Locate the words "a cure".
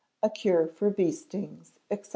0.23-0.65